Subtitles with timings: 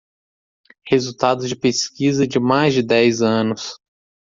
[0.87, 3.75] Resultados de pesquisa de mais de dez anos